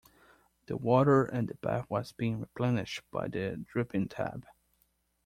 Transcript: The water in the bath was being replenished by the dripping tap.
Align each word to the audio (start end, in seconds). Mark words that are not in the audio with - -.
The 0.65 0.77
water 0.77 1.27
in 1.27 1.45
the 1.45 1.53
bath 1.53 1.87
was 1.87 2.11
being 2.11 2.39
replenished 2.39 3.01
by 3.11 3.27
the 3.27 3.63
dripping 3.69 4.07
tap. 4.07 4.45